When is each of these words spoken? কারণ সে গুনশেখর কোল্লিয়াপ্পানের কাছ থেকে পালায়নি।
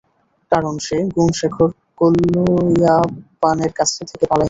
কারণ 0.51 0.73
সে 0.79 0.97
গুনশেখর 1.15 1.69
কোল্লিয়াপ্পানের 1.99 3.71
কাছ 3.77 3.89
থেকে 3.99 4.23
পালায়নি। 4.23 4.39